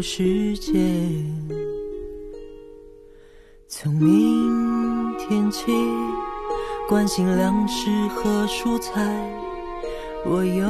[0.00, 0.72] 世界。
[3.68, 5.72] 从明天起，
[6.88, 9.00] 关心粮食和蔬菜，
[10.24, 10.68] 我有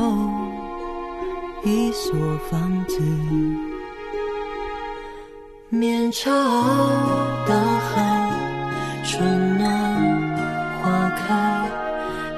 [1.64, 2.12] 一所
[2.50, 3.00] 房子，
[5.68, 6.30] 面朝
[7.46, 8.18] 大海。
[9.02, 9.68] 春暖
[10.82, 11.70] 花开，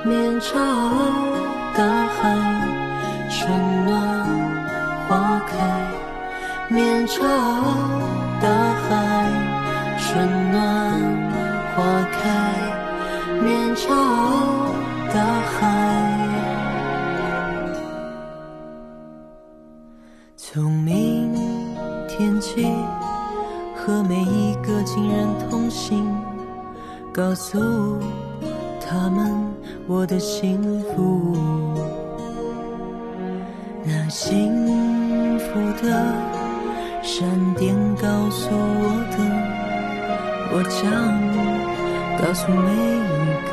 [0.04, 0.54] 面朝
[1.76, 2.51] 大海。
[6.72, 7.22] 面朝
[8.40, 8.88] 大海。
[9.98, 10.60] 春暖
[11.74, 12.20] 花开，
[13.42, 13.88] 面朝
[15.12, 15.58] 大海。
[20.36, 21.32] 从明
[22.08, 22.66] 天起，
[23.76, 26.04] 和每一个亲人通信。
[27.12, 27.58] 告诉
[28.80, 29.30] 他们
[29.86, 31.36] 我的幸福，
[33.84, 36.02] 那幸福的
[37.02, 39.16] 闪电告诉我的，
[40.52, 40.80] 我将
[42.16, 43.02] 告诉每一
[43.50, 43.52] 个，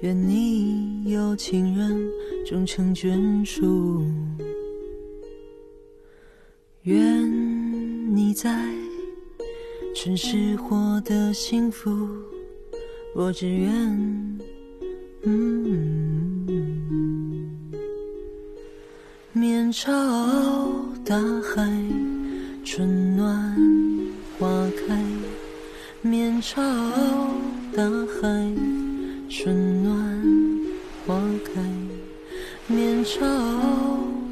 [0.00, 2.08] 愿你有情人
[2.44, 4.04] 终成眷属，
[6.82, 8.64] 愿你在
[9.94, 11.90] 城市获得幸福，
[13.14, 14.38] 我只愿，
[19.32, 19.92] 面朝
[21.04, 21.68] 大海，
[22.64, 23.56] 春暖
[24.38, 24.46] 花
[24.86, 25.02] 开，
[26.02, 26.62] 面朝
[27.76, 28.26] 大海，
[29.28, 30.22] 春暖。
[31.06, 31.14] 花
[31.44, 31.60] 开，
[32.74, 33.20] 面朝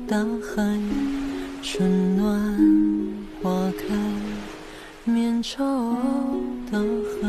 [0.09, 0.81] 大海，
[1.63, 2.41] 春暖
[3.43, 5.95] 花开，面朝
[6.73, 7.29] 大海。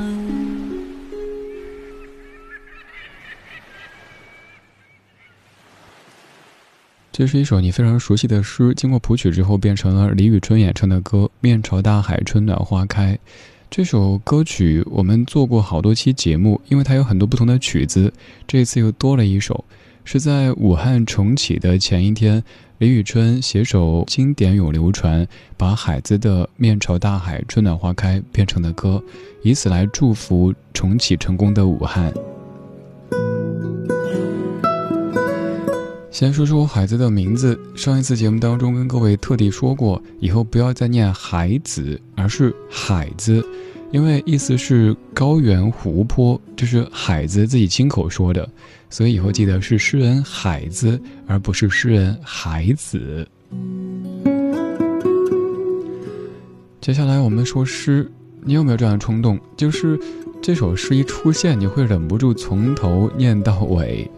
[7.12, 13.16] 这是一首你非常熟悉的诗，经过谱曲之后变成了李宇春演唱的歌《面朝大海，春暖花开》。
[13.76, 18.14] 这首歌曲我们做过好多期节目，因为它有很多不同的曲子，
[18.48, 19.66] 这次又多了一首，
[20.06, 22.42] 是在武汉重启的前一天，
[22.78, 25.28] 李宇春携手经典咏流传，
[25.58, 29.04] 把海子的《面朝大海，春暖花开》变成的歌，
[29.44, 32.14] 以此来祝福重启成功的武汉。
[36.16, 43.46] 先说说海子的名字，上一次节目当中跟各位特地说过，以后不要再念海子，而是海子，
[43.92, 48.50] 因为意思是高原湖泊，这是海子自己亲口说的，
[48.90, 50.98] 所以以后记得是诗人海子，
[51.28, 53.28] 而不是诗人海子。
[56.80, 58.10] 接下来我们说诗，
[58.42, 59.38] 你有没有这样的冲动？
[59.58, 60.00] 就是
[60.42, 64.10] 这首诗一出现，你会忍不住从头念到尾。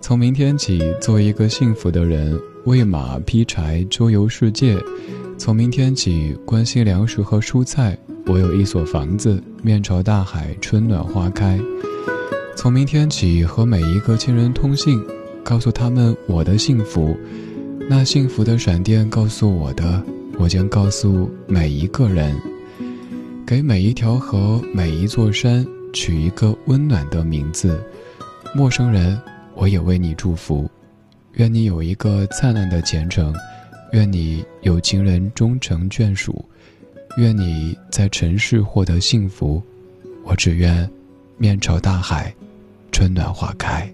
[0.00, 4.76] 从明天起，做一个幸福的人，喂马劈柴，周游世界。
[5.36, 7.96] 从明天起，关心粮食和蔬菜。
[8.26, 11.60] 我有一所房子，面朝大海，春暖花开。
[12.56, 15.00] 从明天起，和每一个亲人通信，
[15.44, 17.16] 告诉他们我的幸福。
[17.88, 20.02] 那幸福的闪电告诉我的，
[20.38, 22.34] 我将告诉每一个人，
[23.46, 27.80] 给每一条河、每一座山取一个温暖的名字。
[28.54, 29.16] 陌生人，
[29.60, 30.66] 我也为你祝福，
[31.34, 33.34] 愿你有一个灿烂的前程，
[33.92, 36.42] 愿你有情人终成眷属，
[37.18, 39.62] 愿你在尘世获得幸福。
[40.24, 40.90] 我只愿
[41.36, 42.34] 面朝大海，
[42.90, 43.86] 春暖花开。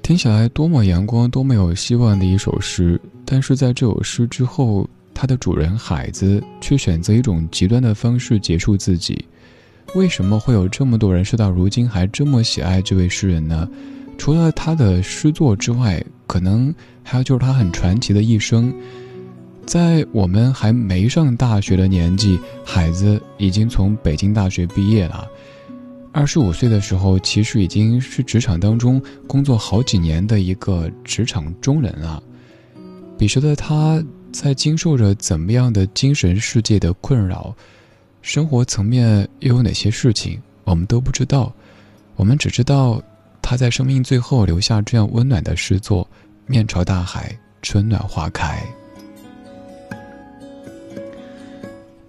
[0.00, 4.88] 听起来多么阳光、多么有希望的一首诗，但是在这首诗之后，
[5.20, 9.24] 它的主人海子却选择一种极端的方式结束自己。
[9.96, 13.68] 为什么会有这么多人，事到如今还这么喜爱这位诗人呢？
[14.16, 16.72] 除了他的诗作之外，可能
[17.02, 18.72] 还有就是他很传奇的一生。
[19.66, 25.26] 在我们还没上大学的年纪，海子已经从北京大学毕业了。
[26.12, 32.22] 二十五岁的时候，其实已经是职场当中工作好几年的一个职场中人了。
[33.18, 34.00] 彼时的他
[34.32, 37.54] 在经受着怎么样的精神世界的困扰，
[38.22, 41.52] 生活层面又有哪些事情，我们都不知道。
[42.16, 43.02] 我们只知道
[43.40, 46.08] 他在生命最后留下这样温暖的诗作
[46.46, 48.62] ：“面朝大海，春暖花开。”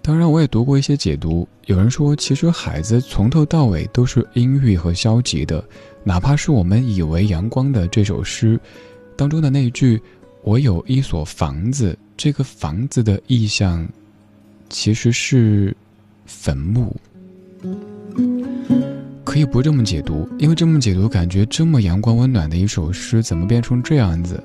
[0.02, 1.48] 当然，我也读过一些解读。
[1.68, 5.64] 有人说，其实海子从头到尾都是阴郁和消极的，
[6.04, 8.60] 哪怕是我们以为阳光的这首诗
[9.16, 10.02] 当中的那一句
[10.44, 13.88] “我有一所房子”，这个房子的意象
[14.70, 15.76] 其实是
[16.26, 16.96] 坟墓。
[19.24, 24.44] 可以不这么解读，因为这么解读，感觉这么阳光温暖的一首诗，怎么变成这样子？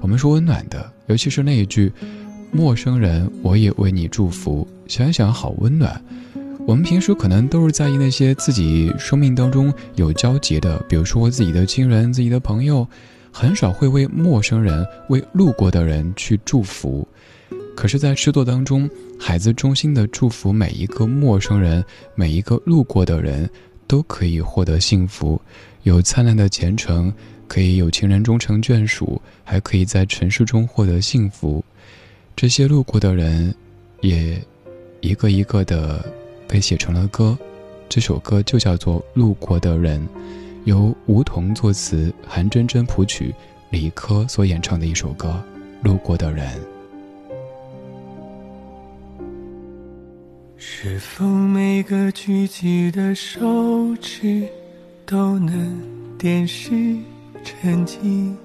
[0.00, 1.92] 我们说温暖的，尤其是那一句。
[2.52, 4.66] 陌生人，我也为你祝福。
[4.86, 6.00] 想想好温暖。
[6.66, 12.86] 我们平时可能都是在意那些自己生命当中有交集的，比如说自己的亲人、自己的朋友，
[13.38, 17.06] 很少会为陌生人、为路过的人去祝福。
[17.76, 18.88] 可是，在诗作当中，
[19.20, 21.84] 孩子衷心的祝福每一个陌生人、
[22.14, 23.46] 每一个路过的人，
[23.86, 25.38] 都可以获得幸福，
[25.82, 27.12] 有灿烂的前程，
[27.46, 31.62] 可以有情人终成眷属，还可以在尘世中获得幸福。
[32.34, 33.54] 这些路过的人，
[34.00, 34.42] 也
[35.02, 36.02] 一个一个的
[36.48, 37.36] 被写成了歌。
[37.86, 40.00] 这首歌就叫做《路过的人》，
[40.66, 43.32] 由吴彤作词，韩真真谱曲，
[43.70, 45.40] 李科所演唱的一首歌
[45.86, 46.44] 《路过的人》。
[50.56, 54.44] 是否每个举起的手指
[55.04, 55.80] 都能
[56.18, 56.96] 点石
[57.44, 58.36] 成金？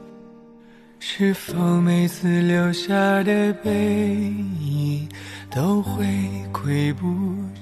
[1.00, 4.16] 是否每次留下的背
[4.60, 5.10] 影
[5.50, 6.06] 都会
[6.54, 7.08] 溃不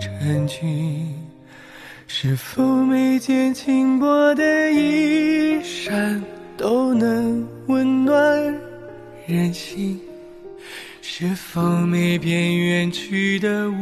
[0.02, 1.16] 成军？
[2.12, 6.22] 是否每件轻薄的衣衫
[6.58, 8.60] 都能温暖
[9.28, 10.02] 人心？
[11.04, 13.74] 是否每片远去的乌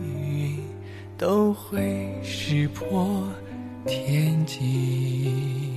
[0.00, 0.56] 云
[1.18, 3.28] 都会识破
[3.84, 5.67] 天机？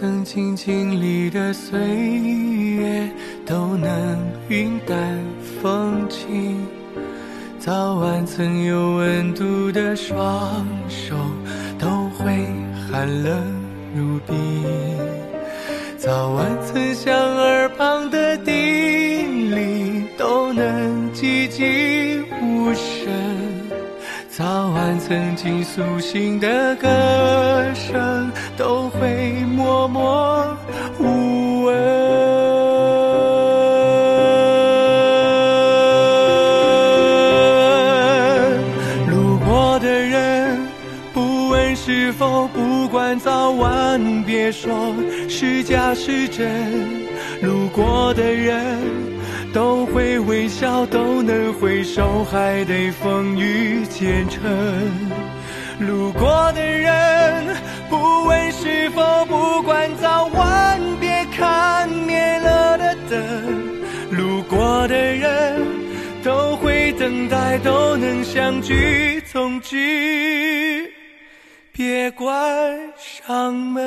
[0.00, 3.06] 曾经经历的岁月
[3.44, 4.18] 都能
[4.48, 4.96] 云淡
[5.60, 6.56] 风轻，
[7.58, 11.14] 早晚曾有温度的双手
[11.78, 12.46] 都会
[12.90, 13.44] 寒冷
[13.94, 14.64] 如冰，
[15.98, 18.54] 早晚曾向耳旁的叮
[19.50, 21.99] 咛都能寂寂
[25.10, 26.86] 曾经苏醒的歌
[27.74, 30.56] 声，都会默默
[31.00, 31.74] 无闻。
[39.08, 40.56] 路过的人，
[41.12, 44.94] 不问是否，不管早晚，别说
[45.28, 46.48] 是假是真。
[47.42, 48.99] 路过的人。
[49.52, 54.40] 都会微笑，都能回首，还得风雨兼程。
[55.80, 57.56] 路过的人，
[57.88, 63.20] 不问是否，不管早晚，别看灭了的灯。
[64.10, 65.66] 路过的人，
[66.22, 69.20] 都会等待，都能相聚。
[69.32, 70.92] 总之，
[71.72, 72.28] 别关
[72.96, 73.80] 上门。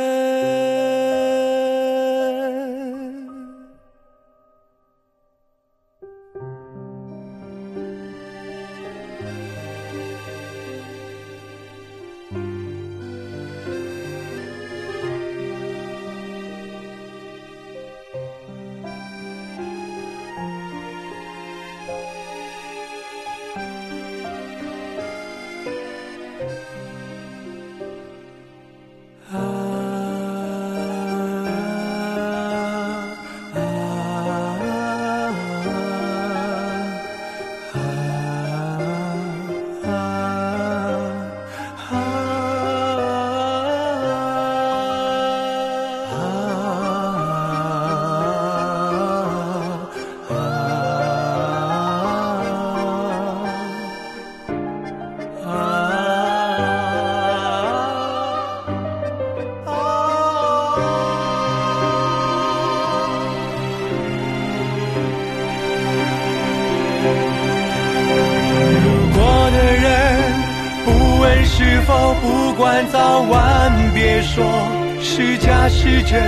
[75.16, 76.20] 是假是真，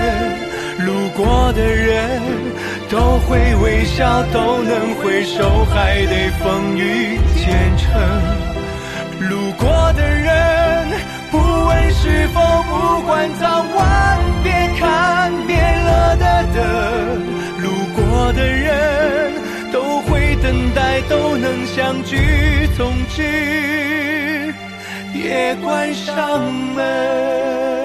[0.85, 2.21] 路过的人
[2.87, 7.89] 都会微笑，都能回首，还得风雨兼程。
[9.27, 10.87] 路过的人
[11.31, 12.39] 不问是否
[12.69, 16.61] 不管早晚，别看别乐的等，
[17.63, 19.33] 路过的人
[19.73, 24.53] 都会等待，都能相聚，总之。
[25.11, 27.84] 别关上门。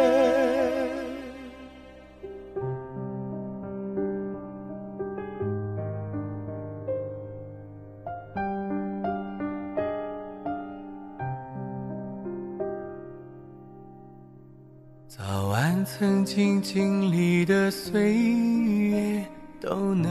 [16.00, 19.22] 曾经经历的岁月，
[19.60, 20.10] 都能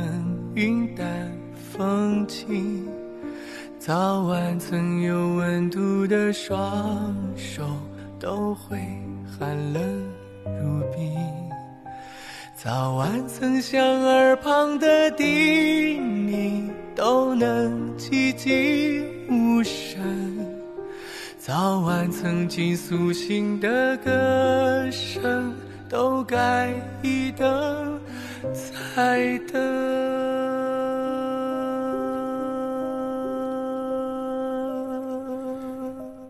[0.54, 1.08] 云淡
[1.74, 2.88] 风轻。
[3.80, 7.64] 早晚曾有温度的双手，
[8.20, 8.78] 都会
[9.26, 9.82] 寒冷
[10.62, 11.12] 如冰。
[12.56, 15.26] 早晚曾向耳旁的叮
[16.04, 20.00] 咛，都能寂静无声。
[21.40, 25.52] 早晚曾经苏醒的歌声，
[25.90, 28.00] 都该一等
[28.54, 29.60] 再等。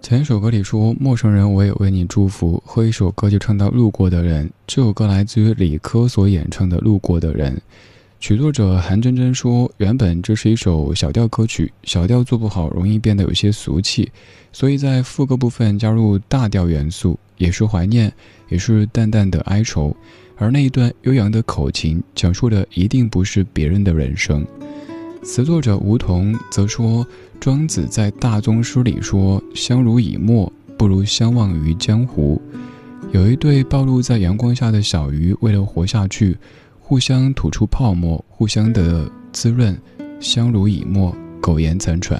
[0.01, 4.47] 前一首歌里说：“陌生人，我也为你祝福。”和一首歌就唱到《路过的人》。
[4.65, 7.53] 这首歌来自于李科所演唱的《路过的人》。
[8.19, 14.11] 曲作者韩真真说：“原本这是一首小调歌曲，小调做不好容易变得有些俗气，
[14.51, 18.11] 所以在副歌部分加入大调元素，也是怀念，
[18.49, 19.95] 也是淡淡的哀愁。
[20.35, 24.45] 而那一段悠扬的口琴，讲述的一定不是别人的人生。”
[25.23, 27.05] 词作者梧桐则说。
[27.39, 32.41] 庄子在大宗师里说：“相濡以沫，不如相忘于江湖。”
[33.13, 36.37] 有一对暴露在阳光下的小鱼，为了活下去，
[36.89, 39.79] 互相吐出泡沫，互相的滋润，
[40.19, 42.19] 相濡以沫，苟延残喘。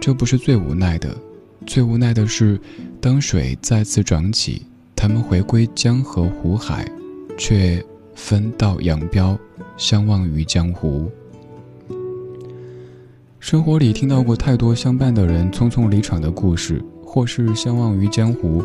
[0.00, 1.18] 这不是最无奈的，
[1.66, 2.60] 最无奈的是，
[3.00, 4.62] 当水再次涨起，
[4.94, 6.88] 他们回归江河湖海，
[7.36, 9.36] 却分道扬镳，
[9.76, 11.10] 相忘于江湖。
[13.40, 18.62] 生活里听到过太多相伴的人匆匆离场的故事，或是相忘于江湖，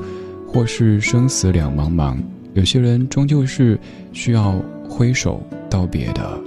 [0.48, 2.20] 或是生死两茫茫。
[2.54, 3.80] 有些人终究是
[4.12, 6.40] 需要挥手道别的。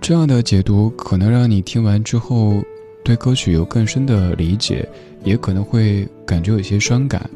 [0.00, 2.60] 这样的解读可能让你听完之后
[3.04, 4.86] 对歌曲有更深的理解，
[5.22, 7.30] 也可能会感觉有些伤感。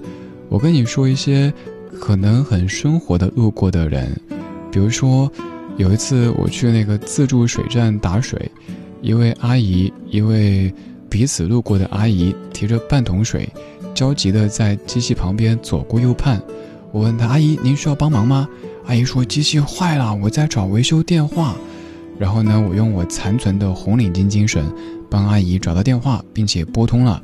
[0.48, 1.52] 我跟你说一些
[2.00, 4.14] 可能很生活的路过的人，
[4.72, 5.30] 比如说。
[5.78, 8.50] 有一次我去那个自助水站打水，
[9.02, 10.72] 一位阿姨，一位
[11.10, 13.46] 彼此路过的阿姨提着半桶水，
[13.94, 16.40] 焦急的在机器旁边左顾右盼。
[16.96, 18.48] 我问他：“阿姨，您需要帮忙吗？”
[18.88, 21.54] 阿姨说：“机器坏了，我在找维修电话。”
[22.18, 24.64] 然后呢，我用我残存的红领巾精神，
[25.10, 27.22] 帮阿姨找到电话，并且拨通了。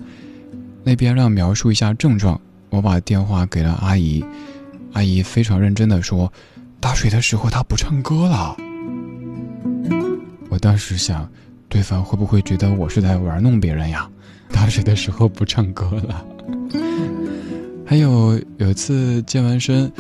[0.85, 2.39] 那边让描述一下症状，
[2.69, 4.23] 我把电话给了阿姨，
[4.93, 6.31] 阿姨非常认真的说。
[6.79, 8.55] 打水的时候他不唱歌了，
[10.51, 11.27] 我当时想，
[11.71, 14.07] 对方会不会觉得我是在玩弄别人呀？
[14.53, 16.23] 打水的时候不唱歌了。
[17.93, 19.93] 还有有一次健完身，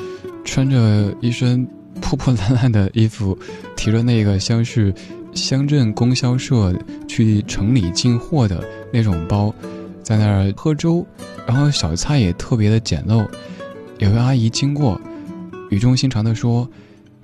[0.46, 1.68] 穿着一身
[2.00, 3.38] 破破烂烂的衣服，
[3.76, 4.94] 提着那个像是
[5.34, 6.75] 乡镇供销社
[7.06, 9.54] 去城里进货的那种包，
[10.02, 11.06] 在那儿喝粥，
[11.46, 13.28] 然后小菜也特别的简陋。
[13.99, 14.99] 有位阿姨经过。
[15.68, 16.66] 语重心长地说：“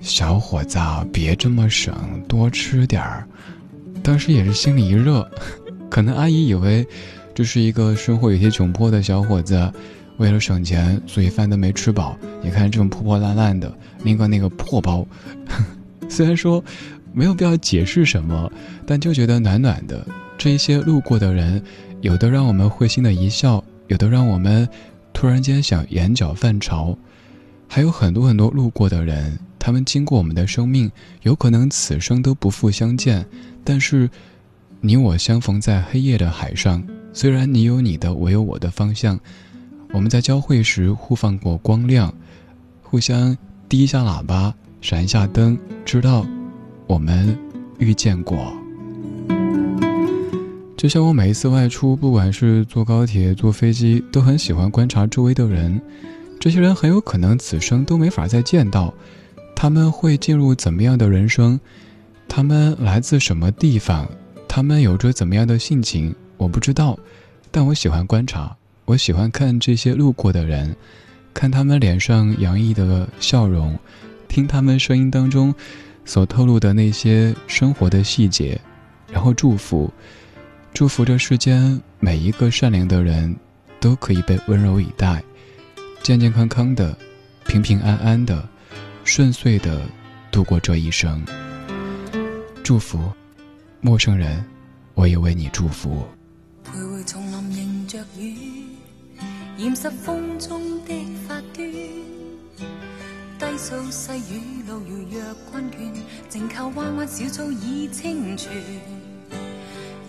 [0.03, 0.79] 小伙子，
[1.11, 1.95] 别这么省，
[2.29, 3.27] 多吃点儿。”
[4.05, 5.27] 当时也是心里一热，
[5.89, 6.87] 可能阿姨以为
[7.35, 9.73] 这是一个生活有些窘迫的小伙子，
[10.19, 12.17] 为了省钱，所以饭都没吃饱。
[12.43, 13.73] 你看这种破破烂烂的，
[14.05, 15.07] 拎个那个破包，
[16.09, 16.63] 虽然说
[17.13, 18.53] 没有必要解释什么，
[18.87, 20.07] 但就觉得暖暖的。
[20.37, 21.63] 这一些路过的人，
[22.01, 24.69] 有的让我们会心的一笑，有的让我们
[25.13, 26.97] 突然间想眼角泛潮。
[27.67, 30.91] 还有很多很多路过的人，他们经过我们的生命，
[31.23, 33.27] 有可能此生都不复相见。
[33.63, 34.09] 但是，
[34.81, 36.83] 你我相逢在黑夜的海上，
[37.13, 39.19] 虽然你有你的，我有我的方向，
[39.93, 42.13] 我们在交汇时互放过光亮，
[42.83, 43.37] 互相
[43.69, 46.27] 滴一下喇叭，闪一下灯，知道
[46.87, 47.37] 我们
[47.79, 48.53] 遇见过。
[50.77, 55.81] 就像我每一次外出，不管是坐高铁、坐飞机，都很喜欢观察周围的人。
[56.39, 58.95] 这些人很有可能此生都没法再见到，
[59.57, 61.59] 他们会进入怎么样的人生？
[62.29, 64.09] 他们来自什么地方？
[64.47, 66.15] 他们有着怎么样的性情？
[66.37, 66.97] 我不知道，
[67.51, 68.57] 但我喜欢观察，
[68.89, 70.75] 我喜欢看这些路过的人，
[71.35, 73.79] 看他们脸上洋溢的笑容，
[74.29, 75.55] 听他们声音当中
[76.07, 78.59] 所透露的那些生活的细节，
[79.13, 79.93] 然后祝福，
[80.73, 83.37] 祝福这世间每一个善良的人，
[83.79, 85.23] 都可以被温柔以待，
[86.03, 86.97] 健健康康的，
[87.47, 88.49] 平平安安的，
[89.05, 89.83] 顺遂的
[90.31, 91.23] 度过这一生。
[92.65, 92.99] 祝福，
[93.83, 94.43] 陌生人，
[94.95, 96.09] 我也为你祝福。
[99.59, 100.95] 染湿风中的
[101.27, 101.67] 发端。
[103.41, 105.93] 低诉细雨路遥若困倦，
[106.29, 108.53] 静靠弯弯小草倚清泉。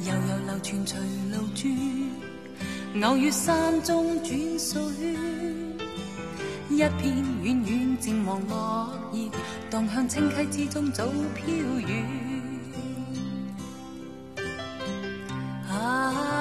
[0.05, 0.99] 悠悠流泉随
[1.31, 5.15] 路转，偶遇山中转数圈。
[6.69, 9.31] 一片远远渐黄落叶，
[9.71, 11.47] 荡向清溪之中早飘
[11.87, 12.05] 远。
[15.67, 16.38] 啊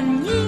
[0.00, 0.30] 远。
[0.30, 0.39] 中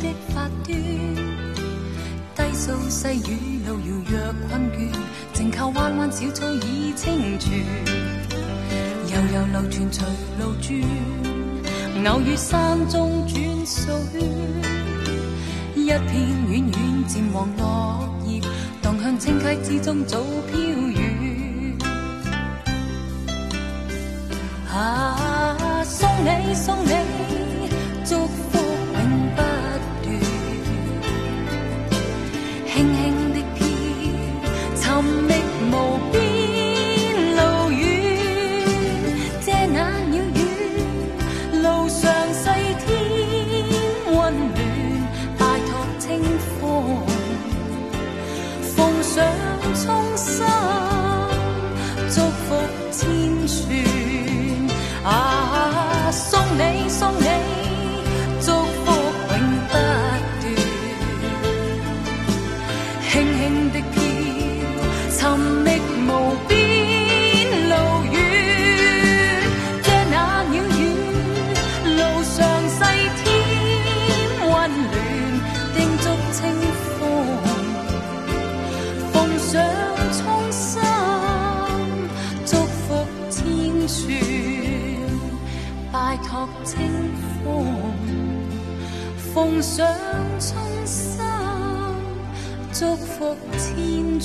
[0.00, 0.76] 的发端，
[2.36, 4.12] 低诉细雨路遥若
[4.48, 4.78] 困倦，
[5.32, 7.64] 静靠弯弯小草倚清泉，
[9.08, 10.04] 悠悠流泉随
[10.38, 10.68] 路转，
[12.12, 13.34] 偶遇山中转
[13.66, 14.20] 数圈，
[15.74, 16.12] 一片
[16.48, 18.40] 远远渐黄落叶，
[18.80, 20.18] 荡向清溪之中早
[20.50, 21.00] 飘远。
[24.72, 26.92] 啊，送你送你
[53.50, 53.99] 去。
[92.72, 94.20] 祝福千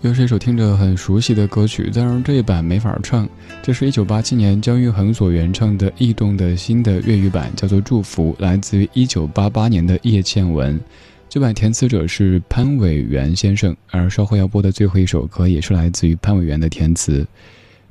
[0.00, 3.28] 又是一首听着很熟悉的歌曲，当然这一版没法唱。
[3.62, 10.80] 这是一九八七年姜育恒所原唱的《异动的新的粤语版，叫做《祝福》，来自于一九八八年的叶倩文。
[11.28, 17.24] 这版填词者是潘伟元先生，而稍后要播的最后一首歌也是来自于潘伟元的填词。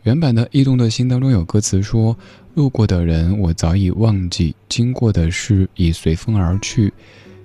[0.03, 2.15] 原版的《驿动的心》当中有歌词说。
[2.53, 6.91] 路过的人，我早已忘记；经过的事，已随风而去。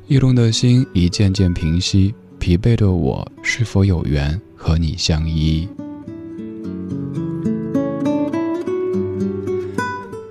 [0.09, 5.69] 驿动的心已渐渐平息，疲惫的我，是否有缘和你相依？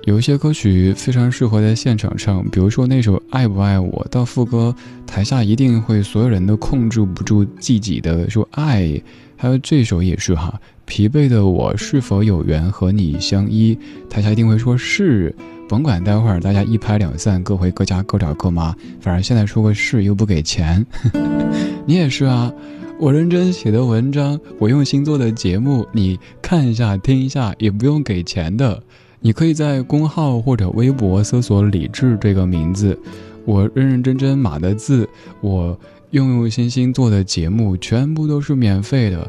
[0.04, 4.74] 有一些歌曲非常适合在现场唱，比如说那首《爱不爱我》，到副歌，
[5.06, 9.00] 台下一定会所有人都控制不住自己的说爱。
[9.36, 10.60] 还有这首也是哈。
[10.84, 13.76] 疲惫的我是否有缘和你相依？
[14.08, 15.34] 台下一定会说是，
[15.68, 20.86] 甭管待会儿大家一拍两散，各回各家各找各妈，反正现在说个是又不给钱。
[21.84, 22.52] 你也是啊，
[23.00, 28.80] 我认真写的文章，我用心做的节目，你看一下听一下也不用给钱的。
[29.18, 32.96] 你可以在公号或者微博搜索“李志”这个名字，
[33.44, 35.08] 我认认真真码的字，
[35.40, 35.76] 我
[36.10, 39.28] 用用心心做的节目，全部都是免费的。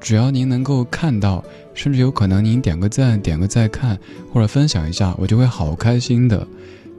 [0.00, 3.98] 只要您能够看到，甚至有可能您点个赞、点个再看
[4.32, 6.46] 或者分享一下，我就会好开心的。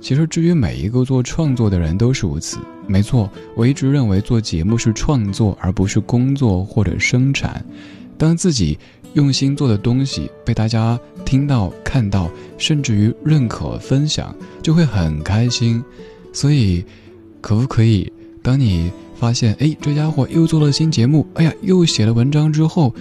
[0.02, 2.58] 其实，至于每一个做创作的人都是如此。
[2.88, 7.64] 没错，我一直认为做节目是创作，而不是工作或者生产。
[8.18, 8.78] 当自己
[9.14, 15.84] 用心做的东西被大家听到、看到，甚至于认可、分享，就会很开心。
[16.34, 16.84] 所以，
[17.42, 18.12] 可不可以，
[18.44, 22.94] 当你发现，哎，这家伙又做了新节目，哎呀，又写了文章之后，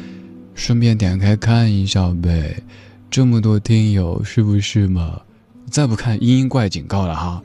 [0.54, 2.62] 顺便点开看一下呗？
[3.10, 5.20] 这么多听友，是不是嘛？
[5.70, 7.42] 再不看，嘤嘤怪警告了哈！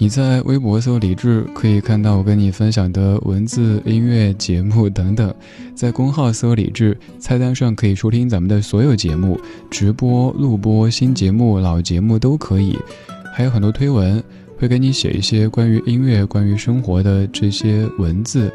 [0.00, 5.28] 你在微博搜“李志”，可以看到我跟你分享的文字、音乐、节目等等；
[5.74, 12.78] 在公号搜“李志”，菜单上可以收听咱们的所有节目，直播、录播、新节目、老节目都可以。
[13.34, 14.22] 还有很多推文，
[14.58, 18.52] 会给你写一些关于音乐、关于生活的这些文字。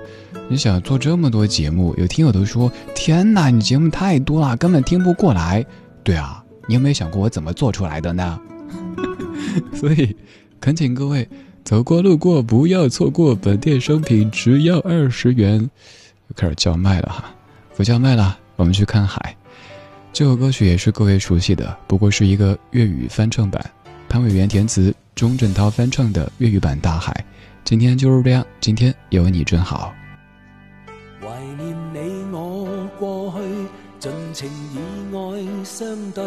[0.49, 5.65] 你想做这么多节目，有听友都说：“天哪，你节目太多了，根本听不过来。”
[6.03, 6.39] 对啊。
[6.65, 8.39] 你有没有想过我怎么做出来的呢？
[9.75, 10.15] 所以，
[10.61, 11.27] 恳请各位
[11.65, 15.59] 走过路过不要错过本店商品，只要二十元。
[15.59, 17.35] 又开始叫卖了哈，
[17.75, 19.35] 不叫卖了，我们去看海。
[20.13, 23.61] 这首歌曲也是各位熟悉的，不过是一个粤语翻唱版，
[24.07, 27.11] 潘伟元填词，钟镇涛翻唱的粤语版《大海》。
[27.63, 29.93] 今天就是这样，今天有你真好。
[31.21, 33.67] 怀念你我过去。
[33.99, 36.25] 尽情以爱相对，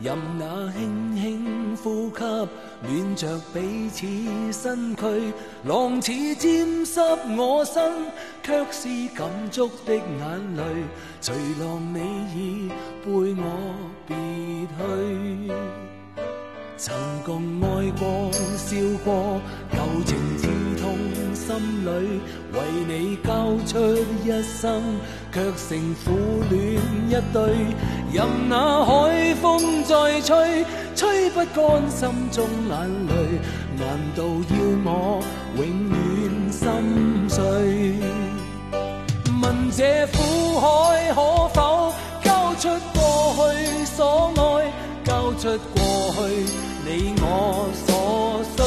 [0.00, 2.24] 任那轻轻呼吸，
[2.80, 4.06] 暖着彼此
[4.50, 5.30] 身躯，
[5.64, 6.98] 浪似沾湿
[7.36, 7.92] 我身，
[8.42, 10.62] 却是感触的眼泪。
[11.20, 11.98] 随浪你
[12.34, 12.68] 已
[13.04, 13.74] 背我
[14.06, 14.16] 别
[14.78, 15.52] 去，
[16.82, 19.38] 曾共爱过笑过，
[19.70, 20.48] 旧情刺
[20.80, 20.96] 痛
[21.34, 21.90] 心里，
[22.54, 23.78] 为你交出
[24.24, 24.82] 一生。
[25.30, 26.10] 却成苦
[26.48, 27.52] 恋一对，
[28.10, 30.64] 任那海风再吹，
[30.96, 33.12] 吹不干心中眼泪。
[33.76, 35.22] 难道要我
[35.56, 37.40] 永远心碎？
[39.42, 41.92] 问这苦海可否
[42.24, 42.98] 交出过
[43.52, 44.72] 去所爱，
[45.04, 45.78] 交出过
[46.14, 48.58] 去你我所需？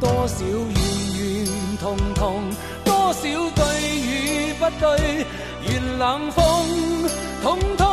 [0.00, 0.76] 多少怨
[1.14, 1.46] 怨
[1.78, 2.42] 痛痛，
[2.84, 3.20] 多少
[3.54, 3.62] 对
[4.00, 4.52] 与。
[4.58, 5.24] 不对，
[5.68, 6.42] 愿冷风
[7.44, 7.46] 统
[7.78, 7.86] 统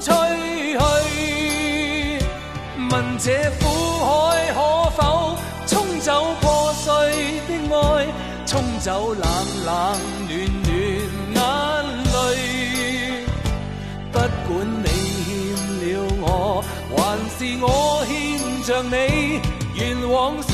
[0.00, 0.10] 吹
[0.72, 0.80] 去。
[2.90, 3.26] 问这
[3.60, 3.62] 苦
[4.02, 4.04] 海
[4.52, 4.58] 可
[4.96, 5.00] 否
[5.68, 6.90] 冲走破碎
[7.46, 7.78] 的爱，
[8.46, 9.22] 冲走冷
[9.64, 9.70] 冷
[10.26, 10.32] 暖
[10.64, 10.65] 暖
[17.60, 19.40] 我牵着你，
[19.74, 20.48] 愿往昔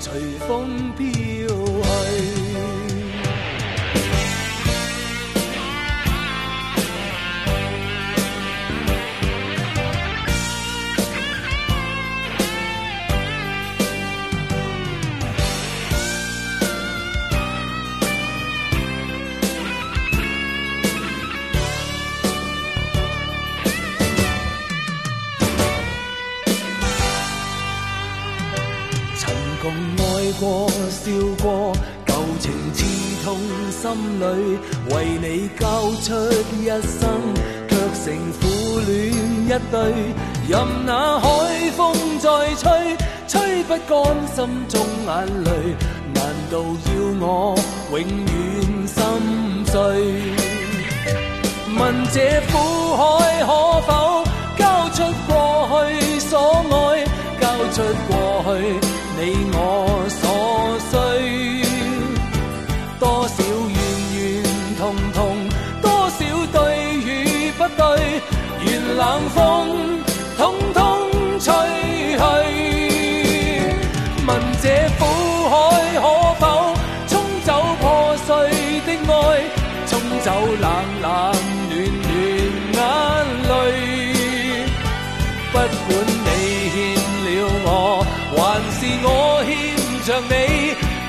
[0.00, 1.67] 随风飘。
[36.82, 37.00] 生，
[37.68, 37.70] 却
[38.04, 38.40] 成苦
[38.86, 38.90] 恋
[39.46, 39.74] 一对。
[40.48, 40.52] 任
[40.86, 41.26] 那海
[41.76, 41.78] 风
[42.18, 43.92] 再吹，吹不干
[44.34, 44.36] 心
[44.68, 45.08] 中眼
[45.44, 45.50] 泪。
[46.14, 46.18] 难
[46.50, 47.26] 道要我
[47.90, 48.06] 永远
[48.86, 48.96] 心
[49.66, 49.74] 碎？
[51.78, 51.80] 问
[52.12, 52.16] 这
[52.50, 52.52] 苦
[52.96, 53.00] 海
[53.44, 53.48] 可
[53.86, 53.88] 否
[54.56, 54.96] 交出
[55.28, 55.30] 过
[55.70, 56.32] 去所
[56.70, 57.04] 爱，
[57.40, 57.76] 交出
[58.08, 58.10] 过
[58.46, 58.48] 去。
[59.20, 59.20] 你
[59.52, 59.56] 我
[90.08, 90.32] 着你，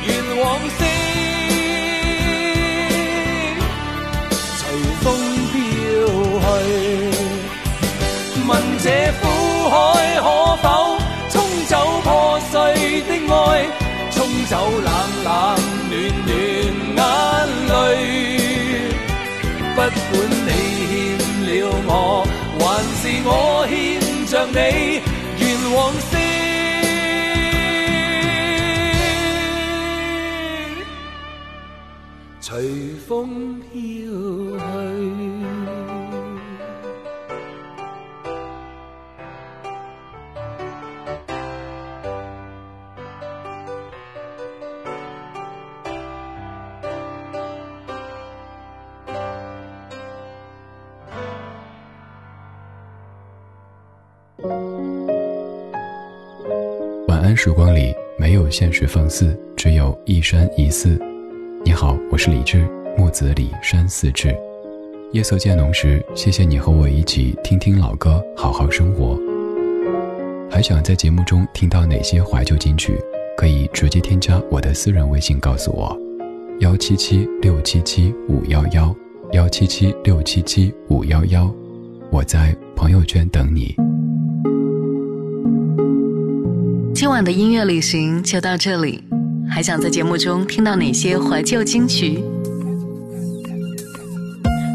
[0.08, 0.80] 愿往昔
[4.58, 4.62] 随
[5.00, 5.06] 风
[5.54, 5.56] 飘
[6.44, 6.46] 去。
[8.46, 8.52] 问
[8.84, 8.86] 这
[9.22, 9.24] 苦
[9.70, 9.74] 海
[10.20, 10.66] 可否
[11.30, 11.72] 冲走
[12.04, 12.08] 破
[12.52, 12.52] 碎
[13.04, 13.40] 的爱，
[14.12, 14.18] 冲
[14.50, 14.52] 走
[14.84, 14.90] 冷
[15.24, 15.30] 冷
[15.78, 17.00] 暖暖眼
[17.70, 17.72] 泪。
[19.76, 19.88] 不管
[20.46, 20.50] 你
[20.90, 21.50] 欠了
[21.88, 21.90] 我，
[22.60, 22.62] 还
[23.00, 23.30] 是我
[23.70, 23.72] 欠
[24.26, 24.58] 着你，
[33.20, 33.78] 风飘去。
[57.06, 60.98] 晚安，时光里没有现实放肆，只有一山一寺。
[61.66, 62.79] 你好，我是李志。
[63.00, 64.36] 木子李山寺志。
[65.14, 69.18] 夜色渐浓时，谢谢你和我一起听听老歌，好好生活。
[70.52, 73.00] 还想在节目中听到哪些怀旧金曲？
[73.38, 75.98] 可以直接添加我的私人微信告诉我，
[76.60, 78.94] 幺七七六七七五幺幺，
[79.32, 81.50] 幺七七六七七五幺幺，
[82.12, 83.74] 我在朋友圈等你。
[86.94, 89.02] 今晚的音乐旅行就到这里，
[89.50, 92.22] 还想在节目中听到哪些怀旧金曲？